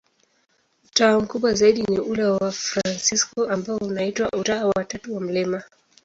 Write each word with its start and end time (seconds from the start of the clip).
Utawa 0.85 1.19
mkubwa 1.21 1.53
zaidi 1.53 1.83
ni 1.83 1.99
ule 1.99 2.23
wa 2.23 2.37
Wafransisko, 2.37 3.45
ambao 3.49 3.77
unaitwa 3.77 4.29
Utawa 4.33 4.69
wa 4.75 4.83
Tatu 4.85 5.15
wa 5.15 5.21
Mt. 5.21 5.63